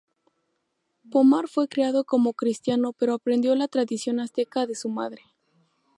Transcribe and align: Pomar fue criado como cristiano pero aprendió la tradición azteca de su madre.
Pomar 1.11 1.47
fue 1.47 1.67
criado 1.67 2.05
como 2.05 2.33
cristiano 2.33 2.91
pero 2.93 3.13
aprendió 3.13 3.53
la 3.53 3.67
tradición 3.67 4.19
azteca 4.19 4.65
de 4.65 4.73
su 4.73 4.89
madre. 4.89 5.21